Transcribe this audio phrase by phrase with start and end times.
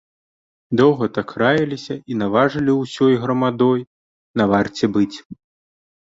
[0.79, 3.79] Доўга так раіліся і наважылі ўсёй грамадой
[4.41, 5.17] на варце быць.